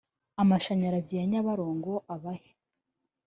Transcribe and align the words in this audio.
amashanyarazi 0.41 1.13
ya 1.19 1.25
nyabarongo 1.31 1.93
abahe 2.13 2.51